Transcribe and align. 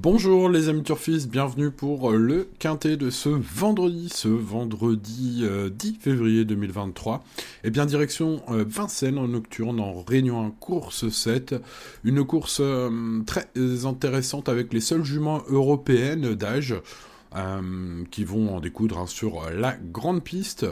Bonjour 0.00 0.48
les 0.48 0.68
amis 0.68 0.84
turfistes, 0.84 1.28
bienvenue 1.28 1.72
pour 1.72 2.12
le 2.12 2.48
quintet 2.60 2.96
de 2.96 3.10
ce 3.10 3.28
vendredi, 3.28 4.08
ce 4.14 4.28
vendredi 4.28 5.42
10 5.42 5.44
euh, 5.44 5.70
février 6.00 6.44
2023. 6.44 7.24
Et 7.64 7.70
bien 7.70 7.84
direction 7.84 8.40
euh, 8.48 8.64
Vincennes 8.64 9.18
en 9.18 9.26
nocturne 9.26 9.80
en 9.80 10.04
Réunion 10.04 10.52
course 10.52 11.08
7, 11.08 11.56
une 12.04 12.24
course 12.24 12.60
euh, 12.60 13.22
très 13.26 13.48
intéressante 13.86 14.48
avec 14.48 14.72
les 14.72 14.80
seules 14.80 15.02
juments 15.02 15.42
européennes 15.48 16.32
d'âge. 16.36 16.76
Euh, 17.36 18.04
qui 18.10 18.24
vont 18.24 18.56
en 18.56 18.60
découdre 18.60 18.98
hein, 18.98 19.06
sur 19.06 19.50
la 19.50 19.76
grande 19.76 20.24
piste. 20.24 20.64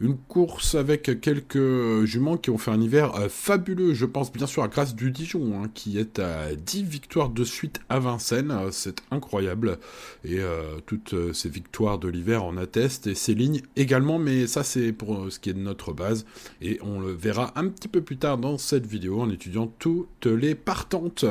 Une 0.00 0.16
course 0.16 0.74
avec 0.74 1.20
quelques 1.20 2.04
juments 2.04 2.36
qui 2.36 2.50
ont 2.50 2.58
fait 2.58 2.72
un 2.72 2.80
hiver 2.80 3.14
euh, 3.14 3.28
fabuleux. 3.28 3.94
Je 3.94 4.06
pense 4.06 4.32
bien 4.32 4.48
sûr 4.48 4.64
à 4.64 4.68
Grâce 4.68 4.96
du 4.96 5.12
Dijon, 5.12 5.62
hein, 5.62 5.70
qui 5.72 5.98
est 5.98 6.18
à 6.18 6.52
10 6.56 6.82
victoires 6.82 7.28
de 7.28 7.44
suite 7.44 7.80
à 7.88 8.00
Vincennes. 8.00 8.50
Euh, 8.50 8.70
c'est 8.72 9.02
incroyable. 9.12 9.78
Et 10.24 10.40
toutes 10.86 11.32
ces 11.32 11.48
victoires 11.48 11.98
de 11.98 12.08
l'hiver 12.08 12.44
en 12.44 12.56
attestent. 12.56 13.06
Et 13.06 13.14
ces 13.14 13.34
lignes 13.34 13.62
également, 13.76 14.18
mais 14.18 14.46
ça 14.46 14.64
c'est 14.64 14.92
pour 14.92 15.30
ce 15.30 15.38
qui 15.38 15.50
est 15.50 15.54
de 15.54 15.60
notre 15.60 15.92
base. 15.92 16.26
Et 16.60 16.78
on 16.82 17.00
le 17.00 17.12
verra 17.12 17.52
un 17.56 17.68
petit 17.68 17.88
peu 17.88 18.00
plus 18.00 18.16
tard 18.16 18.38
dans 18.38 18.58
cette 18.58 18.86
vidéo 18.86 19.20
en 19.20 19.30
étudiant 19.30 19.72
toutes 19.78 20.26
les 20.26 20.54
partantes. 20.54 21.24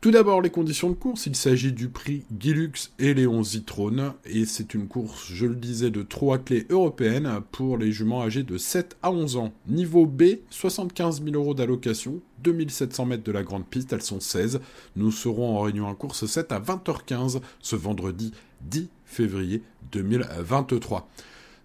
Tout 0.00 0.12
d'abord, 0.12 0.40
les 0.40 0.48
conditions 0.48 0.88
de 0.88 0.94
course. 0.94 1.26
Il 1.26 1.36
s'agit 1.36 1.72
du 1.72 1.90
prix 1.90 2.24
Gilux 2.38 2.90
et 2.98 3.12
Léon 3.12 3.42
Zitrone. 3.42 4.14
Et 4.24 4.46
c'est 4.46 4.72
une 4.72 4.88
course, 4.88 5.26
je 5.30 5.44
le 5.44 5.54
disais, 5.54 5.90
de 5.90 6.00
trois 6.00 6.38
clés 6.38 6.66
européennes 6.70 7.30
pour 7.52 7.76
les 7.76 7.92
juments 7.92 8.22
âgés 8.22 8.42
de 8.42 8.56
7 8.56 8.96
à 9.02 9.12
11 9.12 9.36
ans. 9.36 9.52
Niveau 9.68 10.06
B, 10.06 10.22
75 10.48 11.22
000 11.22 11.36
euros 11.36 11.52
d'allocation, 11.52 12.22
2700 12.42 13.04
mètres 13.04 13.24
de 13.24 13.32
la 13.32 13.42
grande 13.42 13.66
piste, 13.66 13.92
elles 13.92 14.00
sont 14.00 14.20
16. 14.20 14.60
Nous 14.96 15.10
serons 15.10 15.58
en 15.58 15.60
réunion 15.60 15.86
en 15.86 15.94
course 15.94 16.24
7 16.24 16.50
à 16.50 16.60
20h15 16.60 17.42
ce 17.60 17.76
vendredi 17.76 18.32
10 18.62 18.88
février 19.04 19.62
2023. 19.92 21.10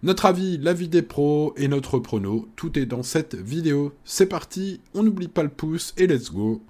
Notre 0.02 0.26
avis, 0.26 0.58
l'avis 0.58 0.88
des 0.88 1.00
pros 1.00 1.54
et 1.56 1.68
notre 1.68 1.98
prono, 1.98 2.50
tout 2.54 2.78
est 2.78 2.84
dans 2.84 3.02
cette 3.02 3.34
vidéo. 3.34 3.94
C'est 4.04 4.26
parti, 4.26 4.82
on 4.92 5.02
n'oublie 5.02 5.28
pas 5.28 5.42
le 5.42 5.48
pouce 5.48 5.94
et 5.96 6.06
let's 6.06 6.30
go 6.30 6.60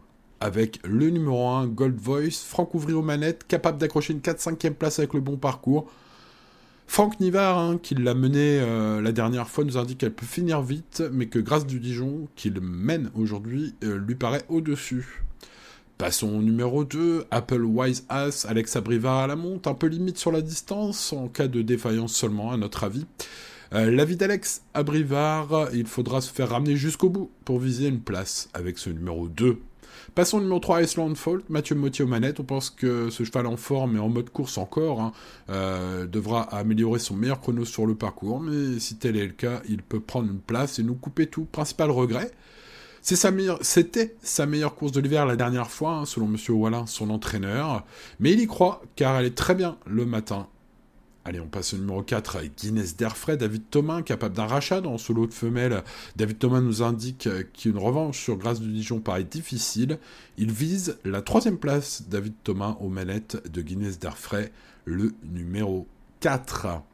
avec 0.41 0.81
le 0.85 1.11
numéro 1.11 1.49
1, 1.49 1.67
Gold 1.69 1.99
Voice, 1.99 2.45
Franck 2.47 2.75
Ouvry 2.75 2.93
aux 2.93 3.03
manettes, 3.03 3.47
capable 3.47 3.79
d'accrocher 3.79 4.13
une 4.13 4.21
4-5e 4.21 4.75
place 4.75 4.99
avec 4.99 5.15
le 5.15 5.21
bon 5.21 5.37
parcours. 5.37 5.91
Franck 6.87 7.19
Nivard, 7.21 7.59
hein, 7.59 7.79
qui 7.83 7.95
l'a 7.95 8.15
mené 8.15 8.61
euh, 8.61 9.01
la 9.01 9.13
dernière 9.13 9.49
fois, 9.49 9.65
nous 9.65 9.77
indique 9.77 9.99
qu'elle 9.99 10.15
peut 10.15 10.27
finir 10.27 10.63
vite, 10.63 11.03
mais 11.13 11.27
que 11.27 11.39
grâce 11.39 11.67
du 11.67 11.81
Dijon, 11.81 12.29
qu'il 12.37 12.61
mène 12.61 13.11
aujourd'hui, 13.15 13.75
euh, 13.83 13.99
lui 13.99 14.15
paraît 14.15 14.45
au-dessus. 14.49 15.23
Passons 15.99 16.29
au 16.29 16.43
numéro 16.43 16.85
2, 16.85 17.25
Apple 17.31 17.63
Wise 17.63 18.05
Ass, 18.09 18.45
Alex 18.45 18.77
Abrivard 18.77 19.19
à 19.19 19.27
la 19.27 19.37
monte, 19.37 19.67
un 19.67 19.75
peu 19.75 19.87
limite 19.87 20.19
sur 20.19 20.31
la 20.31 20.43
distance, 20.43 21.13
en 21.13 21.29
cas 21.29 21.49
de 21.49 21.63
défaillance 21.63 22.15
seulement, 22.15 22.53
à 22.53 22.57
notre 22.57 22.85
avis. 22.85 23.07
Euh, 23.73 23.91
l'avis 23.91 24.17
d'Alex 24.17 24.63
Abrivard, 24.75 25.69
il 25.73 25.87
faudra 25.87 26.21
se 26.21 26.33
faire 26.33 26.51
ramener 26.51 26.77
jusqu'au 26.77 27.09
bout 27.09 27.31
pour 27.45 27.59
viser 27.59 27.89
une 27.89 28.01
place 28.01 28.49
avec 28.55 28.79
ce 28.79 28.91
numéro 28.91 29.27
2. 29.27 29.59
Passons 30.15 30.39
au 30.39 30.41
numéro 30.41 30.59
3, 30.59 30.83
Iceland 30.83 31.15
Fault, 31.15 31.43
Mathieu 31.49 31.75
Mottier 31.75 32.05
aux 32.05 32.09
manettes. 32.09 32.41
On 32.41 32.45
pense 32.45 32.71
que 32.71 33.11
ce 33.11 33.25
cheval 33.25 33.47
en 33.47 33.57
forme 33.57 33.97
et 33.97 33.99
en 33.99 34.09
mode 34.09 34.31
course 34.31 34.59
encore 34.59 35.01
hein, 35.01 35.13
euh, 35.51 36.07
devra 36.07 36.43
améliorer 36.43 36.99
son 36.99 37.15
meilleur 37.15 37.41
chrono 37.41 37.65
sur 37.65 37.87
le 37.87 37.95
parcours. 37.95 38.41
Mais 38.41 38.79
si 38.79 38.97
tel 38.97 39.17
est 39.17 39.27
le 39.27 39.33
cas, 39.33 39.63
il 39.69 39.83
peut 39.83 40.01
prendre 40.01 40.31
une 40.31 40.41
place 40.41 40.79
et 40.79 40.83
nous 40.83 40.95
couper 40.95 41.27
tout. 41.27 41.45
Principal 41.45 41.91
regret, 41.91 42.31
c'était 43.03 44.17
sa 44.21 44.47
meilleure 44.47 44.75
course 44.75 44.93
de 44.93 45.01
l'hiver 45.01 45.27
la 45.27 45.37
dernière 45.37 45.71
fois, 45.71 45.93
hein, 45.93 46.05
selon 46.07 46.27
Monsieur 46.27 46.55
Wallin, 46.55 46.87
son 46.87 47.11
entraîneur. 47.11 47.85
Mais 48.19 48.33
il 48.33 48.41
y 48.41 48.47
croit, 48.47 48.83
car 48.97 49.17
elle 49.19 49.27
est 49.27 49.37
très 49.37 49.55
bien 49.55 49.79
le 49.87 50.07
matin 50.07 50.49
Allez, 51.29 51.41
on 51.41 51.49
passe 51.49 51.75
au 51.75 51.79
numéro 51.79 52.05
4 52.05 52.37
avec 52.37 52.57
Guinness 52.57 52.97
Derfray, 52.97 53.37
David 53.37 53.65
Thomas, 53.69 54.01
capable 54.03 54.37
d'un 54.37 54.47
rachat 54.47 54.81
dans 54.81 54.97
ce 54.97 55.13
lot 55.13 55.27
de 55.27 55.35
femelles. 55.35 55.83
David 56.15 56.39
Thomas 56.39 56.61
nous 56.61 56.85
indique 56.85 57.29
qu'une 57.53 57.79
revanche 57.79 58.23
sur 58.23 58.37
Grâce 58.37 58.61
du 58.61 58.73
Dijon 58.73 59.01
paraît 59.01 59.25
difficile. 59.25 59.99
Il 60.39 60.53
vise 60.53 60.99
la 61.05 61.23
troisième 61.23 61.59
place, 61.59 62.05
David 62.09 62.35
Thomas, 62.45 62.77
aux 62.79 62.89
manettes 62.89 63.43
de 63.51 63.61
Guinness 63.61 63.99
Derfray, 63.99 64.53
le 64.85 65.15
numéro 65.25 65.89
4. 66.21 66.85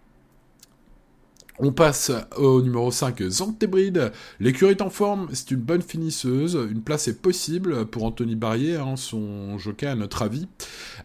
On 1.65 1.71
passe 1.71 2.11
au 2.37 2.61
numéro 2.61 2.91
5, 2.91 3.23
Zantébride. 3.29 4.11
L'écurie 4.41 4.73
est 4.73 4.83
en 4.83 4.91
forme, 4.91 5.29
c'est 5.33 5.53
une 5.53 5.61
bonne 5.61 5.81
finisseuse. 5.81 6.59
Une 6.69 6.83
place 6.83 7.07
est 7.07 7.23
possible 7.23 7.87
pour 7.87 8.03
Anthony 8.03 8.35
Barrier, 8.35 8.79
hein, 8.79 8.97
son 8.97 9.59
jockey 9.59 9.87
à 9.87 9.95
notre 9.95 10.23
avis. 10.23 10.49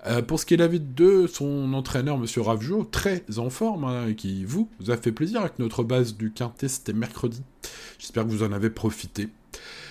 Euh, 0.07 0.23
pour 0.23 0.39
ce 0.39 0.47
qui 0.47 0.55
est 0.55 0.57
de 0.57 1.27
son 1.27 1.73
entraîneur, 1.73 2.17
Monsieur 2.17 2.41
Ravjo, 2.41 2.85
très 2.85 3.23
en 3.37 3.51
forme, 3.51 3.83
hein, 3.83 4.13
qui 4.17 4.45
vous, 4.45 4.67
vous 4.79 4.89
a 4.89 4.97
fait 4.97 5.11
plaisir 5.11 5.41
avec 5.41 5.59
notre 5.59 5.83
base 5.83 6.17
du 6.17 6.31
Quintet, 6.31 6.69
c'était 6.69 6.91
mercredi. 6.91 7.43
J'espère 7.99 8.25
que 8.25 8.31
vous 8.31 8.41
en 8.41 8.51
avez 8.51 8.71
profité. 8.71 9.29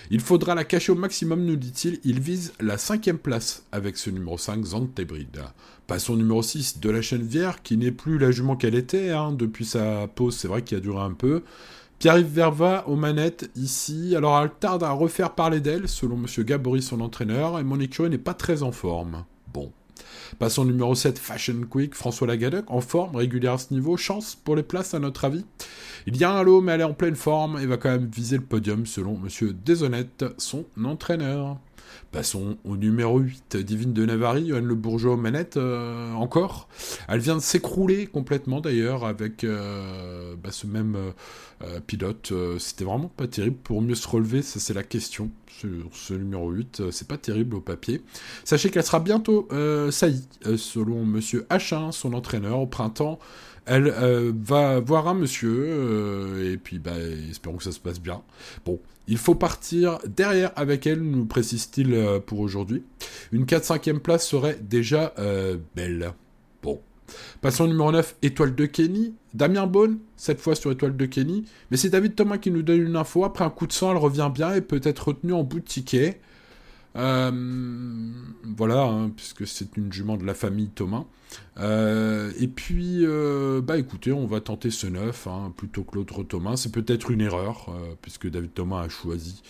Il 0.09 0.21
faudra 0.21 0.55
la 0.55 0.63
cacher 0.63 0.91
au 0.91 0.95
maximum, 0.95 1.43
nous 1.43 1.55
dit-il. 1.55 1.99
Il 2.03 2.19
vise 2.19 2.53
la 2.59 2.77
cinquième 2.77 3.17
place 3.17 3.63
avec 3.71 3.97
ce 3.97 4.09
numéro 4.09 4.37
5, 4.37 4.63
Zantebride. 4.63 5.43
Passons 5.85 6.13
au 6.13 6.17
numéro 6.17 6.41
6 6.41 6.79
de 6.79 6.89
la 6.89 7.01
chaîne 7.01 7.23
Vière, 7.23 7.61
qui 7.61 7.77
n'est 7.77 7.91
plus 7.91 8.17
la 8.17 8.31
jument 8.31 8.55
qu'elle 8.55 8.75
était 8.75 9.11
hein, 9.11 9.31
depuis 9.31 9.65
sa 9.65 10.07
pause, 10.07 10.35
c'est 10.35 10.47
vrai 10.47 10.61
qu'il 10.61 10.77
a 10.77 10.81
duré 10.81 11.01
un 11.01 11.13
peu. 11.13 11.43
Pierre-Yves 11.99 12.27
Verva 12.31 12.87
aux 12.87 12.95
manettes 12.95 13.49
ici. 13.55 14.15
Alors 14.15 14.39
elle 14.39 14.51
tarde 14.51 14.83
à 14.83 14.91
refaire 14.91 15.33
parler 15.33 15.59
d'elle, 15.59 15.87
selon 15.87 16.15
Monsieur 16.15 16.43
Gabory, 16.43 16.81
son 16.81 17.01
entraîneur, 17.01 17.59
et 17.59 17.63
mon 17.63 17.79
écurie 17.79 18.09
n'est 18.09 18.17
pas 18.17 18.33
très 18.33 18.63
en 18.63 18.71
forme. 18.71 19.23
Passons 20.39 20.65
numéro 20.65 20.95
7, 20.95 21.19
Fashion 21.19 21.61
Quick, 21.69 21.95
François 21.95 22.27
Lagadec, 22.27 22.65
en 22.67 22.81
forme, 22.81 23.15
régulière 23.15 23.53
à 23.53 23.57
ce 23.57 23.73
niveau, 23.73 23.97
chance 23.97 24.35
pour 24.35 24.55
les 24.55 24.63
places 24.63 24.93
à 24.93 24.99
notre 24.99 25.25
avis. 25.25 25.45
Il 26.05 26.17
y 26.17 26.23
a 26.23 26.31
un 26.31 26.43
lot, 26.43 26.61
mais 26.61 26.73
elle 26.73 26.81
est 26.81 26.85
en 26.85 26.93
pleine 26.93 27.15
forme 27.15 27.59
et 27.59 27.65
va 27.65 27.77
quand 27.77 27.89
même 27.89 28.09
viser 28.13 28.37
le 28.37 28.43
podium 28.43 28.85
selon 28.85 29.17
Monsieur 29.17 29.53
Déshonnête, 29.53 30.25
son 30.37 30.65
entraîneur. 30.83 31.57
Passons 32.11 32.57
au 32.63 32.77
numéro 32.77 33.19
8, 33.19 33.57
Divine 33.57 33.93
de 33.93 34.05
Navarre, 34.05 34.39
Johan 34.39 34.61
Le 34.61 34.75
Bourgeois 34.75 35.13
aux 35.13 35.17
manettes, 35.17 35.57
euh, 35.57 36.13
encore. 36.13 36.69
Elle 37.07 37.19
vient 37.19 37.35
de 37.35 37.41
s'écrouler 37.41 38.07
complètement 38.07 38.61
d'ailleurs 38.61 39.05
avec 39.05 39.43
euh, 39.43 40.35
bah, 40.41 40.51
ce 40.51 40.67
même 40.67 40.97
euh, 41.61 41.79
pilote. 41.85 42.31
C'était 42.59 42.85
vraiment 42.85 43.09
pas 43.09 43.27
terrible. 43.27 43.57
Pour 43.57 43.81
mieux 43.81 43.95
se 43.95 44.07
relever, 44.07 44.41
ça 44.41 44.59
c'est 44.59 44.73
la 44.73 44.83
question. 44.83 45.29
Ce 45.91 46.13
numéro 46.13 46.51
8, 46.51 46.91
c'est 46.91 47.07
pas 47.07 47.17
terrible 47.17 47.55
au 47.55 47.61
papier. 47.61 48.03
Sachez 48.43 48.69
qu'elle 48.69 48.83
sera 48.83 48.99
bientôt 48.99 49.47
saillie, 49.89 50.27
selon 50.55 51.03
Monsieur 51.03 51.47
H1, 51.49 51.91
son 51.91 52.13
entraîneur, 52.13 52.59
au 52.59 52.67
printemps. 52.67 53.17
Elle 53.67 53.93
va 54.43 54.79
voir 54.79 55.07
un 55.07 55.13
monsieur, 55.13 56.51
et 56.51 56.57
puis 56.57 56.79
bah, 56.79 56.97
espérons 57.29 57.57
que 57.57 57.63
ça 57.63 57.71
se 57.71 57.79
passe 57.79 57.99
bien. 57.99 58.21
Bon, 58.65 58.79
il 59.07 59.17
faut 59.17 59.35
partir 59.35 59.99
derrière 60.05 60.51
avec 60.55 60.85
elle, 60.85 61.01
nous 61.01 61.25
précise-t-il 61.25 61.93
euh, 61.93 62.19
pour 62.19 62.39
aujourd'hui. 62.39 62.83
Une 63.31 63.45
4-5e 63.45 63.99
place 63.99 64.27
serait 64.27 64.59
déjà 64.61 65.13
euh, 65.17 65.57
belle. 65.75 66.13
Bon. 66.61 66.81
Passons 67.41 67.63
au 67.63 67.67
numéro 67.67 67.89
9, 67.89 68.17
Étoile 68.21 68.53
de 68.53 68.65
Kenny. 68.65 69.13
Damien 69.33 69.65
Bone, 69.65 69.99
cette 70.17 70.41
fois 70.41 70.55
sur 70.55 70.71
Étoile 70.71 70.97
de 70.97 71.05
Kenny. 71.05 71.45
Mais 71.71 71.77
c'est 71.77 71.89
David 71.89 72.15
Thomas 72.15 72.37
qui 72.37 72.51
nous 72.51 72.63
donne 72.63 72.81
une 72.81 72.97
info. 72.97 73.23
Après 73.23 73.45
un 73.45 73.49
coup 73.49 73.65
de 73.65 73.71
sang, 73.71 73.91
elle 73.91 73.97
revient 73.97 74.29
bien 74.33 74.53
et 74.53 74.61
peut 74.61 74.81
être 74.83 75.07
retenue 75.07 75.33
en 75.33 75.43
bout 75.43 75.61
de 75.61 75.65
ticket. 75.65 76.19
Euh, 76.97 77.31
voilà, 78.57 78.83
hein, 78.83 79.11
puisque 79.15 79.45
c'est 79.45 79.77
une 79.77 79.93
jument 79.93 80.17
de 80.17 80.25
la 80.25 80.33
famille 80.33 80.69
Thomas. 80.69 81.05
Euh, 81.59 82.31
et 82.39 82.47
puis, 82.47 83.05
euh, 83.05 83.61
bah 83.61 83.77
écoutez, 83.77 84.11
on 84.11 84.25
va 84.25 84.39
tenter 84.39 84.71
ce 84.71 84.87
9 84.87 85.27
hein, 85.27 85.53
plutôt 85.55 85.83
que 85.83 85.95
l'autre 85.95 86.23
Thomas. 86.23 86.57
C'est 86.57 86.71
peut-être 86.71 87.11
une 87.11 87.21
erreur, 87.21 87.69
puisque 88.01 88.29
David 88.29 88.53
Thomas 88.53 88.81
a 88.81 88.89
choisi 88.89 89.43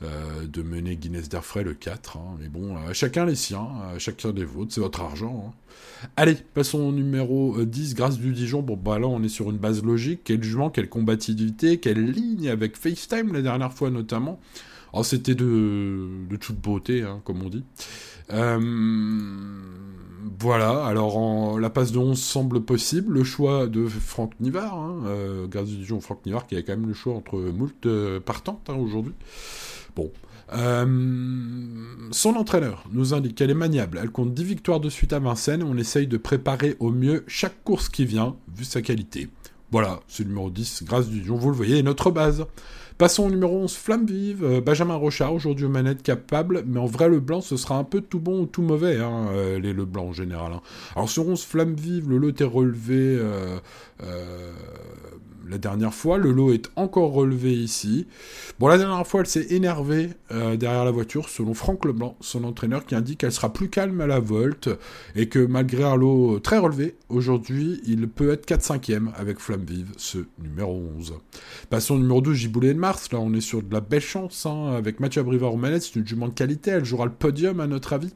de 0.00 0.62
mener 0.62 0.96
Guinness 0.96 1.28
d'Airfray 1.28 1.64
le 1.64 1.74
4. 1.74 2.16
Hein. 2.16 2.36
mais 2.40 2.48
bon, 2.48 2.76
chacun 2.92 3.26
les 3.26 3.34
siens, 3.34 3.68
chacun 3.98 4.32
des 4.32 4.44
vôtres, 4.44 4.72
c'est 4.72 4.80
votre 4.80 5.00
argent. 5.00 5.52
Allez, 6.16 6.36
passons 6.54 6.80
au 6.80 6.92
numéro 6.92 7.62
10, 7.62 7.94
Grâce 7.94 8.18
du 8.18 8.32
Dijon. 8.32 8.62
Bon, 8.62 8.76
bah 8.76 8.98
là, 8.98 9.06
on 9.06 9.22
est 9.22 9.28
sur 9.28 9.50
une 9.50 9.58
base 9.58 9.82
logique. 9.82 10.20
Quel 10.24 10.42
jument, 10.42 10.70
quelle 10.70 10.88
combativité, 10.88 11.78
quelle 11.78 12.10
ligne 12.10 12.48
avec 12.48 12.76
FaceTime 12.76 13.32
la 13.32 13.42
dernière 13.42 13.72
fois 13.72 13.90
notamment. 13.90 14.40
Oh, 14.92 15.02
c'était 15.02 15.34
de, 15.34 16.08
toute 16.40 16.56
beauté, 16.56 17.02
hein, 17.02 17.20
comme 17.24 17.42
on 17.42 17.48
dit. 17.48 17.64
Euh, 18.32 18.58
voilà, 20.40 20.84
alors 20.84 21.58
la 21.58 21.70
passe 21.70 21.92
de 21.92 21.98
11 21.98 22.18
semble 22.18 22.62
possible. 22.62 23.12
Le 23.14 23.24
choix 23.24 23.66
de 23.66 23.86
Franck 23.86 24.32
Nivard, 24.40 24.74
hein, 24.74 25.02
euh, 25.06 25.46
grâce 25.46 25.68
du 25.68 25.76
Dijon 25.76 26.00
Franck 26.00 26.24
Nivard, 26.26 26.46
qui 26.46 26.56
a 26.56 26.62
quand 26.62 26.76
même 26.76 26.88
le 26.88 26.94
choix 26.94 27.14
entre 27.14 27.38
moult 27.38 27.86
euh, 27.86 28.20
partantes 28.20 28.68
hein, 28.68 28.74
aujourd'hui. 28.74 29.14
Bon. 29.94 30.10
son 32.12 32.34
entraîneur 32.36 32.84
nous 32.92 33.14
indique 33.14 33.34
qu'elle 33.34 33.50
est 33.50 33.54
maniable. 33.54 33.98
Elle 34.02 34.10
compte 34.10 34.34
10 34.34 34.44
victoires 34.44 34.80
de 34.80 34.90
suite 34.90 35.12
à 35.12 35.18
Vincennes. 35.18 35.62
On 35.62 35.76
essaye 35.76 36.06
de 36.06 36.16
préparer 36.16 36.76
au 36.80 36.90
mieux 36.90 37.24
chaque 37.26 37.64
course 37.64 37.88
qui 37.88 38.04
vient, 38.04 38.36
vu 38.54 38.64
sa 38.64 38.82
qualité. 38.82 39.28
Voilà, 39.72 40.00
c'est 40.06 40.22
le 40.22 40.28
numéro 40.28 40.48
10, 40.48 40.84
grâce 40.84 41.08
du 41.08 41.20
Dijon, 41.20 41.36
vous 41.36 41.50
le 41.50 41.56
voyez, 41.56 41.82
notre 41.82 42.10
base. 42.10 42.46
Passons 42.98 43.26
au 43.26 43.30
numéro 43.30 43.58
11, 43.58 43.74
Flamme 43.74 44.06
Vive, 44.06 44.44
euh, 44.44 44.60
Benjamin 44.60 44.94
Rochard, 44.94 45.34
aujourd'hui 45.34 45.66
aux 45.66 45.70
manettes 45.70 46.02
capable, 46.02 46.62
mais 46.66 46.80
en 46.80 46.86
vrai, 46.86 47.08
le 47.08 47.20
blanc, 47.20 47.40
ce 47.40 47.56
sera 47.56 47.76
un 47.76 47.84
peu 47.84 48.00
tout 48.00 48.20
bon 48.20 48.42
ou 48.42 48.46
tout 48.46 48.62
mauvais, 48.62 48.98
hein, 48.98 49.26
euh, 49.32 49.58
les 49.58 49.72
le 49.72 49.84
blanc 49.84 50.06
en 50.06 50.12
général. 50.12 50.52
Hein. 50.52 50.62
Alors 50.94 51.10
sur 51.10 51.26
11, 51.28 51.42
Flamme 51.42 51.74
Vive, 51.74 52.08
le 52.08 52.16
lot 52.16 52.40
est 52.40 52.44
relevé 52.44 53.20
la 55.48 55.58
dernière 55.58 55.94
fois. 55.94 56.18
Le 56.18 56.32
lot 56.32 56.52
est 56.52 56.70
encore 56.76 57.12
relevé 57.12 57.52
ici. 57.52 58.06
Bon, 58.58 58.68
la 58.68 58.78
dernière 58.78 59.06
fois, 59.06 59.20
elle 59.20 59.26
s'est 59.26 59.46
énervée 59.50 60.10
euh, 60.30 60.56
derrière 60.56 60.84
la 60.84 60.90
voiture, 60.90 61.28
selon 61.28 61.54
Franck 61.54 61.84
Leblanc, 61.84 62.16
son 62.20 62.44
entraîneur, 62.44 62.84
qui 62.84 62.94
indique 62.94 63.20
qu'elle 63.20 63.32
sera 63.32 63.52
plus 63.52 63.68
calme 63.68 64.00
à 64.00 64.06
la 64.06 64.20
volte 64.20 64.68
et 65.14 65.28
que 65.28 65.38
malgré 65.38 65.84
un 65.84 65.96
lot 65.96 66.38
très 66.40 66.58
relevé, 66.58 66.96
aujourd'hui, 67.08 67.80
il 67.86 68.08
peut 68.08 68.30
être 68.30 68.46
4-5e 68.46 69.08
avec 69.16 69.38
Flamme 69.38 69.55
Vive, 69.64 69.92
ce 69.96 70.18
numéro 70.38 70.82
11. 70.98 71.14
Passons 71.70 71.94
au 71.94 71.98
numéro 71.98 72.20
12, 72.20 72.36
Giboulet 72.36 72.74
de 72.74 72.78
Mars. 72.78 73.10
Là, 73.12 73.20
on 73.20 73.32
est 73.32 73.40
sur 73.40 73.62
de 73.62 73.72
la 73.72 73.80
belle 73.80 74.00
chance 74.00 74.46
hein, 74.46 74.74
avec 74.76 75.00
Mathieu 75.00 75.20
Abrivard 75.20 75.54
au 75.54 75.56
manette. 75.56 75.82
C'est 75.82 75.96
une 75.96 76.06
jument 76.06 76.28
de 76.28 76.34
qualité. 76.34 76.70
Elle 76.72 76.84
jouera 76.84 77.06
le 77.06 77.12
podium, 77.12 77.60
à 77.60 77.66
notre 77.66 77.92
avis. 77.92 78.12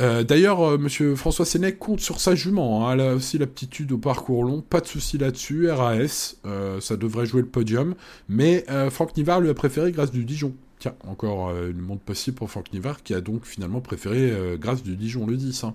Euh, 0.00 0.24
d'ailleurs, 0.24 0.60
euh, 0.60 0.78
Monsieur 0.78 1.16
François 1.16 1.46
Sénèque 1.46 1.78
compte 1.78 2.00
sur 2.00 2.20
sa 2.20 2.34
jument. 2.34 2.88
Hein. 2.88 2.94
Elle 2.94 3.00
a 3.00 3.14
aussi 3.14 3.38
l'aptitude 3.38 3.92
au 3.92 3.98
parcours 3.98 4.44
long, 4.44 4.60
pas 4.60 4.80
de 4.80 4.86
souci 4.86 5.16
là-dessus. 5.16 5.70
RAS, 5.70 6.36
euh, 6.44 6.80
ça 6.80 6.96
devrait 6.96 7.26
jouer 7.26 7.40
le 7.40 7.48
podium. 7.48 7.94
Mais 8.28 8.66
Franck 8.90 9.16
Nivard 9.16 9.40
lui 9.40 9.48
a 9.48 9.54
préféré 9.54 9.92
grâce 9.92 10.10
du 10.10 10.24
Dijon. 10.24 10.54
Tiens, 10.78 10.94
encore 11.06 11.56
une 11.56 11.80
montre 11.80 12.02
possible 12.02 12.36
pour 12.36 12.50
Franck 12.50 12.70
Nivard 12.72 13.02
qui 13.02 13.14
a 13.14 13.22
donc 13.22 13.46
finalement 13.46 13.80
préféré 13.80 14.32
grâce 14.60 14.82
du 14.82 14.96
Dijon 14.96 15.26
le 15.26 15.36
10. 15.36 15.64
Hein. 15.64 15.74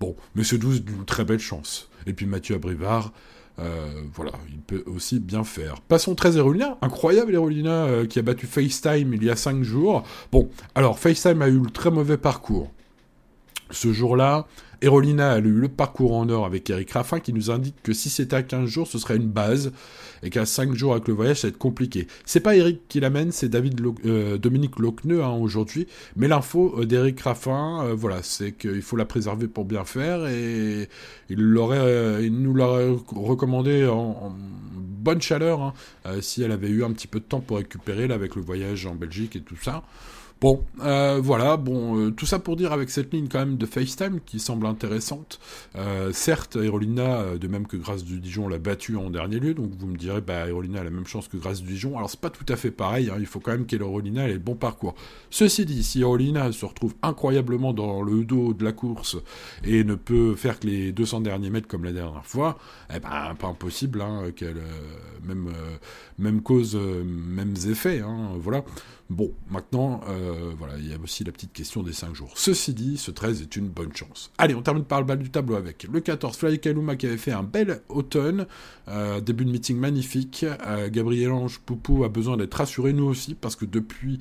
Bon, 0.00 0.14
Monsieur 0.34 0.58
12 0.58 0.82
d'une 0.82 1.04
très 1.06 1.24
belle 1.24 1.38
chance. 1.38 1.88
Et 2.06 2.12
puis 2.12 2.26
Mathieu 2.26 2.56
Abrivard, 2.56 3.12
voilà, 3.56 4.32
il 4.48 4.58
peut 4.58 4.82
aussi 4.86 5.20
bien 5.20 5.44
faire. 5.44 5.80
Passons 5.80 6.14
très 6.14 6.36
Erolina, 6.36 6.76
incroyable 6.82 7.34
Erolina 7.34 8.04
qui 8.08 8.18
a 8.18 8.22
battu 8.22 8.46
FaceTime 8.46 9.14
il 9.14 9.22
y 9.24 9.30
a 9.30 9.36
5 9.36 9.62
jours. 9.62 10.02
Bon, 10.32 10.48
alors 10.74 10.98
FaceTime 10.98 11.40
a 11.42 11.48
eu 11.48 11.58
le 11.58 11.70
très 11.70 11.90
mauvais 11.90 12.18
parcours. 12.18 12.70
Ce 13.70 13.92
jour-là, 13.92 14.46
Erolina 14.82 15.32
a 15.32 15.38
eu 15.38 15.42
le 15.42 15.68
parcours 15.68 16.14
en 16.14 16.28
or 16.28 16.44
avec 16.44 16.68
Eric 16.68 16.90
Raffin 16.90 17.18
qui 17.18 17.32
nous 17.32 17.50
indique 17.50 17.76
que 17.82 17.94
si 17.94 18.10
c'était 18.10 18.36
à 18.36 18.42
15 18.42 18.68
jours, 18.68 18.86
ce 18.86 18.98
serait 18.98 19.16
une 19.16 19.28
base 19.28 19.72
et 20.22 20.30
qu'à 20.30 20.44
5 20.44 20.74
jours 20.74 20.92
avec 20.92 21.08
le 21.08 21.14
voyage, 21.14 21.40
ça 21.40 21.46
va 21.46 21.52
être 21.52 21.58
compliqué. 21.58 22.06
C'est 22.26 22.40
pas 22.40 22.54
Eric 22.54 22.82
qui 22.88 23.00
l'amène, 23.00 23.32
c'est 23.32 23.48
David 23.48 23.80
euh, 24.04 24.36
Dominique 24.36 24.78
Locneux 24.78 25.22
hein, 25.22 25.32
aujourd'hui. 25.32 25.86
Mais 26.16 26.28
l'info 26.28 26.74
euh, 26.78 26.84
d'Eric 26.84 27.20
Raffin, 27.20 27.84
euh, 27.84 27.94
voilà, 27.94 28.22
c'est 28.22 28.52
qu'il 28.52 28.82
faut 28.82 28.96
la 28.96 29.06
préserver 29.06 29.48
pour 29.48 29.64
bien 29.64 29.84
faire 29.84 30.26
et 30.26 30.88
il, 31.30 31.38
il 31.38 32.42
nous 32.42 32.54
l'aurait 32.54 32.94
recommandé 33.14 33.86
en, 33.86 34.36
bonne 35.04 35.20
chaleur 35.20 35.60
hein, 35.60 35.74
si 36.22 36.42
elle 36.42 36.52
avait 36.52 36.68
eu 36.68 36.82
un 36.82 36.90
petit 36.92 37.06
peu 37.06 37.20
de 37.20 37.24
temps 37.24 37.40
pour 37.40 37.58
récupérer 37.58 38.04
avec 38.04 38.36
le 38.36 38.42
voyage 38.42 38.86
en 38.86 38.94
Belgique 38.94 39.36
et 39.36 39.40
tout 39.40 39.56
ça. 39.56 39.82
Bon, 40.44 40.62
euh, 40.80 41.22
voilà, 41.24 41.56
bon, 41.56 41.98
euh, 41.98 42.10
tout 42.10 42.26
ça 42.26 42.38
pour 42.38 42.56
dire 42.56 42.70
avec 42.70 42.90
cette 42.90 43.14
ligne 43.14 43.28
quand 43.28 43.38
même 43.38 43.56
de 43.56 43.64
FaceTime 43.64 44.20
qui 44.26 44.38
semble 44.38 44.66
intéressante. 44.66 45.40
Euh, 45.74 46.12
certes, 46.12 46.56
Aerolina, 46.56 47.38
de 47.40 47.48
même 47.48 47.66
que 47.66 47.78
Grâce 47.78 48.04
du 48.04 48.20
Dijon, 48.20 48.46
l'a 48.46 48.58
battu 48.58 48.98
en 48.98 49.08
dernier 49.08 49.40
lieu, 49.40 49.54
donc 49.54 49.70
vous 49.74 49.86
me 49.86 49.96
direz, 49.96 50.20
bah, 50.20 50.46
Aerolina 50.46 50.82
a 50.82 50.84
la 50.84 50.90
même 50.90 51.06
chance 51.06 51.28
que 51.28 51.38
Grâce 51.38 51.62
du 51.62 51.72
Dijon. 51.72 51.96
Alors 51.96 52.10
c'est 52.10 52.20
pas 52.20 52.28
tout 52.28 52.44
à 52.52 52.56
fait 52.56 52.70
pareil, 52.70 53.08
hein, 53.08 53.16
il 53.18 53.24
faut 53.24 53.40
quand 53.40 53.52
même 53.52 53.64
qu'Aerolina 53.64 54.28
ait 54.28 54.34
le 54.34 54.38
bon 54.38 54.54
parcours. 54.54 54.94
Ceci 55.30 55.64
dit, 55.64 55.82
si 55.82 56.00
Aerolina 56.00 56.52
se 56.52 56.66
retrouve 56.66 56.92
incroyablement 57.00 57.72
dans 57.72 58.02
le 58.02 58.22
dos 58.22 58.52
de 58.52 58.64
la 58.64 58.72
course 58.72 59.16
et 59.64 59.82
ne 59.82 59.94
peut 59.94 60.34
faire 60.34 60.60
que 60.60 60.66
les 60.66 60.92
200 60.92 61.22
derniers 61.22 61.48
mètres 61.48 61.68
comme 61.68 61.84
la 61.84 61.92
dernière 61.92 62.26
fois, 62.26 62.58
eh 62.94 63.00
ben, 63.00 63.34
pas 63.38 63.48
impossible 63.48 64.02
hein, 64.02 64.24
qu'elle, 64.36 64.60
même, 65.26 65.50
même 66.18 66.42
cause, 66.42 66.76
mêmes 66.76 67.54
effets, 67.66 68.00
hein, 68.00 68.32
voilà. 68.38 68.62
Bon, 69.10 69.32
maintenant, 69.50 70.00
voilà, 70.58 70.74
il 70.78 70.88
y 70.88 70.94
a 70.94 70.98
aussi 71.02 71.24
la 71.24 71.32
petite 71.32 71.52
question 71.52 71.82
des 71.82 71.92
5 71.92 72.14
jours. 72.14 72.32
Ceci 72.34 72.72
dit, 72.74 72.96
ce 72.96 73.10
13 73.10 73.42
est 73.42 73.56
une 73.56 73.68
bonne 73.68 73.94
chance. 73.94 74.30
Allez, 74.38 74.54
on 74.54 74.62
termine 74.62 74.84
par 74.84 75.00
le 75.00 75.06
bas 75.06 75.16
du 75.16 75.30
tableau 75.30 75.56
avec 75.56 75.84
le 75.84 76.00
14, 76.00 76.36
Fly 76.36 76.60
Kaluma 76.60 76.96
qui 76.96 77.06
avait 77.06 77.16
fait 77.16 77.32
un 77.32 77.42
bel 77.42 77.82
automne, 77.88 78.46
euh, 78.88 79.20
début 79.20 79.44
de 79.44 79.50
meeting 79.50 79.78
magnifique. 79.78 80.44
Euh, 80.44 80.88
Gabriel 80.90 81.32
Ange 81.32 81.60
Poupou 81.60 82.04
a 82.04 82.08
besoin 82.08 82.36
d'être 82.36 82.54
rassuré, 82.54 82.92
nous 82.92 83.04
aussi, 83.04 83.34
parce 83.34 83.56
que 83.56 83.64
depuis, 83.64 84.20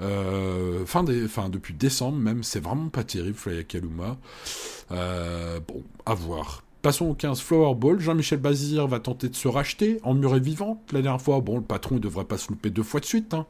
depuis 0.00 1.74
décembre 1.74 2.18
même, 2.18 2.42
c'est 2.42 2.60
vraiment 2.60 2.88
pas 2.88 3.04
terrible, 3.04 3.36
Fly 3.36 3.64
Kaluma. 3.64 4.16
bon, 4.90 5.84
à 6.06 6.14
voir. 6.14 6.63
Passons 6.84 7.06
au 7.06 7.14
15 7.14 7.40
Flower 7.40 7.74
Ball. 7.74 7.98
Jean-Michel 7.98 8.40
Bazir 8.40 8.86
va 8.86 9.00
tenter 9.00 9.30
de 9.30 9.34
se 9.34 9.48
racheter 9.48 10.00
en 10.02 10.12
murée 10.12 10.38
vivante. 10.38 10.92
La 10.92 11.00
dernière 11.00 11.22
fois, 11.22 11.40
bon, 11.40 11.56
le 11.56 11.64
patron 11.64 11.94
ne 11.94 12.00
devrait 12.00 12.26
pas 12.26 12.36
se 12.36 12.50
louper 12.50 12.68
deux 12.68 12.82
fois 12.82 13.00
de 13.00 13.06
suite. 13.06 13.32
Hein. 13.32 13.46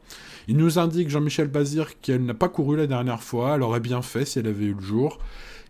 Il 0.46 0.56
nous 0.56 0.78
indique, 0.78 1.10
Jean-Michel 1.10 1.48
Bazir, 1.48 1.98
qu'elle 2.00 2.24
n'a 2.24 2.34
pas 2.34 2.48
couru 2.48 2.76
la 2.76 2.86
dernière 2.86 3.24
fois. 3.24 3.56
Elle 3.56 3.62
aurait 3.62 3.80
bien 3.80 4.02
fait 4.02 4.24
si 4.24 4.38
elle 4.38 4.46
avait 4.46 4.66
eu 4.66 4.74
le 4.74 4.80
jour. 4.80 5.18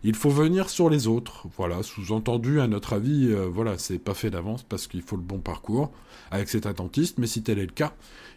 Il 0.03 0.13
faut 0.13 0.29
venir 0.29 0.69
sur 0.69 0.91
les 0.91 1.07
autres. 1.07 1.47
Voilà, 1.57 1.81
sous-entendu, 1.81 2.61
à 2.61 2.67
notre 2.67 2.93
avis, 2.93 3.29
euh, 3.31 3.47
voilà, 3.51 3.79
c'est 3.79 3.97
pas 3.97 4.13
fait 4.13 4.29
d'avance 4.29 4.61
parce 4.61 4.85
qu'il 4.85 5.01
faut 5.01 5.15
le 5.15 5.23
bon 5.23 5.39
parcours 5.39 5.91
avec 6.29 6.49
cet 6.49 6.67
attentiste. 6.67 7.17
Mais 7.17 7.25
si 7.25 7.41
tel 7.41 7.57
est 7.57 7.65
le 7.65 7.73
cas, 7.73 7.93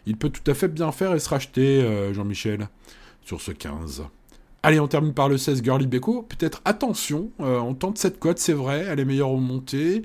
il 0.07 0.17
peut 0.17 0.31
tout 0.31 0.49
à 0.49 0.55
fait 0.55 0.69
bien 0.69 0.91
faire 0.91 1.13
et 1.13 1.19
se 1.19 1.29
racheter, 1.29 1.83
euh, 1.83 2.15
Jean-Michel, 2.15 2.67
sur 3.21 3.41
ce 3.41 3.51
15. 3.51 4.05
Allez, 4.61 4.79
on 4.79 4.87
termine 4.87 5.13
par 5.13 5.29
le 5.29 5.37
16 5.37 5.63
Girly 5.63 5.87
Beko. 5.87 6.23
Peut-être 6.23 6.61
attention, 6.65 7.31
euh, 7.39 7.59
on 7.59 7.73
tente 7.73 7.97
cette 7.97 8.19
cote, 8.19 8.39
c'est 8.39 8.53
vrai, 8.53 8.85
elle 8.89 8.99
est 8.99 9.05
meilleure 9.05 9.31
au 9.31 9.37
montée. 9.37 10.01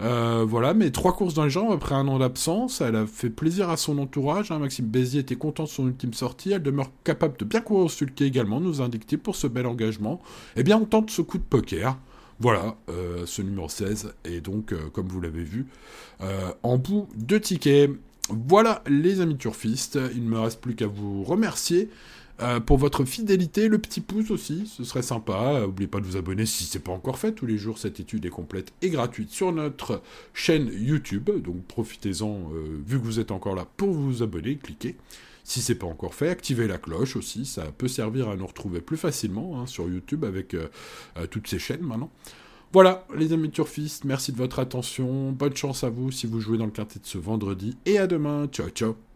Euh, 0.00 0.44
voilà, 0.46 0.74
mais 0.74 0.92
trois 0.92 1.12
courses 1.12 1.34
dans 1.34 1.42
les 1.42 1.50
jambes 1.50 1.72
après 1.72 1.96
un 1.96 2.06
an 2.06 2.20
d'absence, 2.20 2.80
elle 2.80 2.94
a 2.94 3.06
fait 3.06 3.30
plaisir 3.30 3.70
à 3.70 3.76
son 3.76 3.98
entourage. 3.98 4.52
Hein. 4.52 4.60
Maxime 4.60 4.86
Bézier 4.86 5.20
était 5.20 5.34
content 5.34 5.64
de 5.64 5.68
son 5.68 5.88
ultime 5.88 6.14
sortie. 6.14 6.52
Elle 6.52 6.62
demeure 6.62 6.92
capable 7.02 7.36
de 7.38 7.44
bien 7.44 7.60
courir 7.60 7.90
également, 8.20 8.60
nous 8.60 8.80
indique 8.80 9.20
pour 9.20 9.34
ce 9.34 9.48
bel 9.48 9.66
engagement. 9.66 10.20
Eh 10.54 10.62
bien, 10.62 10.76
on 10.76 10.84
tente 10.84 11.10
ce 11.10 11.20
coup 11.20 11.38
de 11.38 11.42
poker. 11.42 11.98
Voilà, 12.38 12.76
euh, 12.88 13.26
ce 13.26 13.42
numéro 13.42 13.68
16 13.68 14.14
est 14.24 14.40
donc, 14.40 14.72
comme 14.92 15.08
vous 15.08 15.20
l'avez 15.20 15.42
vu, 15.42 15.66
en 16.62 16.78
bout 16.78 17.08
de 17.16 17.36
ticket. 17.36 17.90
Voilà 18.30 18.84
les 18.86 19.20
amis 19.20 19.38
turfistes, 19.38 19.98
il 20.14 20.22
ne 20.22 20.28
me 20.28 20.38
reste 20.38 20.60
plus 20.60 20.76
qu'à 20.76 20.86
vous 20.86 21.24
remercier 21.24 21.88
euh, 22.40 22.60
pour 22.60 22.78
votre 22.78 23.04
fidélité, 23.04 23.68
le 23.68 23.78
petit 23.78 24.00
pouce 24.00 24.30
aussi, 24.30 24.66
ce 24.66 24.84
serait 24.84 25.02
sympa. 25.02 25.60
N'oubliez 25.62 25.88
pas 25.88 26.00
de 26.00 26.06
vous 26.06 26.16
abonner 26.16 26.46
si 26.46 26.64
ce 26.64 26.78
n'est 26.78 26.84
pas 26.84 26.92
encore 26.92 27.18
fait. 27.18 27.32
Tous 27.32 27.46
les 27.46 27.58
jours, 27.58 27.78
cette 27.78 27.98
étude 27.98 28.24
est 28.26 28.30
complète 28.30 28.72
et 28.80 28.90
gratuite 28.90 29.30
sur 29.30 29.52
notre 29.52 30.02
chaîne 30.34 30.70
YouTube. 30.72 31.30
Donc 31.42 31.64
profitez-en, 31.66 32.50
euh, 32.52 32.80
vu 32.86 32.98
que 32.98 33.04
vous 33.04 33.18
êtes 33.18 33.32
encore 33.32 33.56
là, 33.56 33.66
pour 33.76 33.90
vous 33.90 34.22
abonner, 34.22 34.56
cliquez. 34.56 34.96
Si 35.42 35.62
c'est 35.62 35.76
pas 35.76 35.86
encore 35.86 36.14
fait, 36.14 36.28
activez 36.28 36.68
la 36.68 36.78
cloche 36.78 37.16
aussi. 37.16 37.44
Ça 37.44 37.72
peut 37.76 37.88
servir 37.88 38.28
à 38.28 38.36
nous 38.36 38.46
retrouver 38.46 38.80
plus 38.80 38.98
facilement 38.98 39.60
hein, 39.60 39.66
sur 39.66 39.88
YouTube 39.88 40.24
avec 40.24 40.54
euh, 40.54 40.68
toutes 41.30 41.48
ces 41.48 41.58
chaînes 41.58 41.82
maintenant. 41.82 42.10
Voilà, 42.72 43.06
les 43.16 43.32
amis 43.32 43.50
turfistes, 43.50 44.04
merci 44.04 44.30
de 44.30 44.36
votre 44.36 44.58
attention. 44.58 45.32
Bonne 45.32 45.56
chance 45.56 45.84
à 45.84 45.88
vous 45.88 46.12
si 46.12 46.26
vous 46.26 46.38
jouez 46.38 46.58
dans 46.58 46.66
le 46.66 46.70
quintet 46.70 47.00
de 47.00 47.06
ce 47.06 47.16
vendredi. 47.16 47.78
Et 47.86 47.98
à 47.98 48.06
demain. 48.06 48.46
Ciao, 48.48 48.68
ciao. 48.68 49.07